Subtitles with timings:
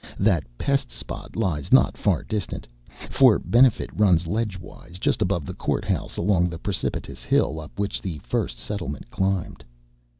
[0.17, 2.67] That pest spot lies not far distant
[3.11, 8.01] for Benefit runs ledgewise just above the court house along the precipitous hill up which
[8.01, 9.63] the first settlement climbed.